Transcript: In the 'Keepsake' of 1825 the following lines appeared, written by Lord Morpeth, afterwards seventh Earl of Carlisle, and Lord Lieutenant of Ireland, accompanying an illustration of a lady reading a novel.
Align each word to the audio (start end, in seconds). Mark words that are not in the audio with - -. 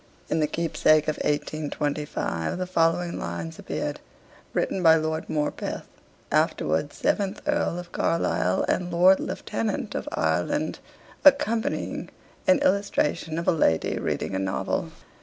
In 0.29 0.39
the 0.39 0.47
'Keepsake' 0.47 1.07
of 1.07 1.17
1825 1.17 2.57
the 2.57 2.65
following 2.65 3.19
lines 3.19 3.59
appeared, 3.59 3.99
written 4.51 4.81
by 4.81 4.95
Lord 4.95 5.29
Morpeth, 5.29 5.83
afterwards 6.31 6.97
seventh 6.97 7.39
Earl 7.45 7.77
of 7.77 7.91
Carlisle, 7.91 8.65
and 8.67 8.89
Lord 8.91 9.19
Lieutenant 9.19 9.93
of 9.93 10.09
Ireland, 10.13 10.79
accompanying 11.23 12.09
an 12.47 12.57
illustration 12.63 13.37
of 13.37 13.47
a 13.47 13.51
lady 13.51 13.99
reading 13.99 14.33
a 14.33 14.39
novel. 14.39 14.89